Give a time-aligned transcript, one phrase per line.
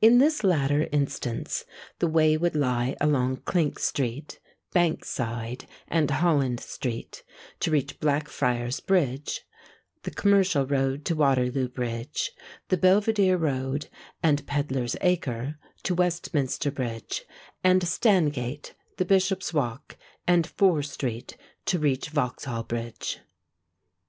[0.00, 1.64] In this latter instance,
[1.98, 4.38] the way would lie along Clink Street,
[4.72, 7.24] Bankside, and Holland Street,
[7.58, 9.42] to reach Blackfriars Bridge;
[10.04, 12.30] the Commercial Road to Waterloo Bridge;
[12.68, 13.88] the Belvidere Road,
[14.22, 17.24] and Pedlar's Acre, to Westminster Bridge;
[17.64, 23.18] and Stangate, the Bishop's Walk, and Fore Street, to reach Vauxhall Bridge.